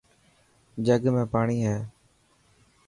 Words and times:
جڳ 0.85 1.01
۾ 1.15 1.23
پاڻي 1.33 1.57
هي. 1.67 1.77